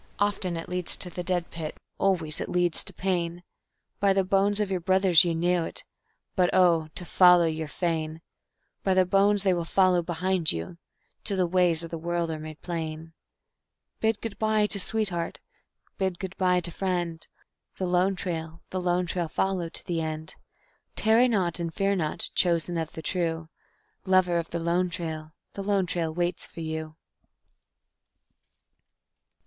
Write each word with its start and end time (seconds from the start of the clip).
Often 0.17 0.57
it 0.57 0.67
leads 0.67 0.97
to 0.97 1.11
the 1.11 1.21
dead 1.21 1.51
pit; 1.51 1.79
always 1.99 2.41
it 2.41 2.49
leads 2.49 2.83
to 2.85 2.91
pain; 2.91 3.43
By 3.99 4.13
the 4.13 4.23
bones 4.23 4.59
of 4.59 4.71
your 4.71 4.79
brothers 4.79 5.23
ye 5.23 5.35
know 5.35 5.63
it, 5.65 5.83
but 6.35 6.49
oh, 6.53 6.87
to 6.95 7.05
follow 7.05 7.45
you're 7.45 7.67
fain. 7.67 8.21
By 8.83 8.95
your 8.95 9.05
bones 9.05 9.43
they 9.43 9.53
will 9.53 9.63
follow 9.63 10.01
behind 10.01 10.51
you, 10.51 10.79
till 11.23 11.37
the 11.37 11.45
ways 11.45 11.83
of 11.83 11.91
the 11.91 11.99
world 11.99 12.31
are 12.31 12.39
made 12.39 12.63
plain. 12.63 13.13
_Bid 14.01 14.21
good 14.21 14.39
by 14.39 14.65
to 14.65 14.79
sweetheart, 14.79 15.37
bid 15.99 16.17
good 16.17 16.35
by 16.35 16.61
to 16.61 16.71
friend; 16.71 17.27
The 17.77 17.85
Lone 17.85 18.15
Trail, 18.15 18.63
the 18.71 18.81
Lone 18.81 19.05
Trail 19.05 19.27
follow 19.27 19.69
to 19.69 19.85
the 19.85 20.01
end. 20.01 20.33
Tarry 20.95 21.27
not, 21.27 21.59
and 21.59 21.71
fear 21.71 21.95
not, 21.95 22.31
chosen 22.33 22.75
of 22.75 22.93
the 22.93 23.03
true; 23.03 23.49
Lover 24.07 24.39
of 24.39 24.49
the 24.49 24.57
Lone 24.59 24.89
Trail, 24.89 25.33
the 25.53 25.61
Lone 25.61 25.85
Trail 25.85 26.11
waits 26.11 26.47
for 26.47 26.61
you. 26.61 26.95